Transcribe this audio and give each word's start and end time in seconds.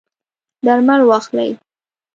درمل 0.65 1.01
واخلئ 1.09 1.49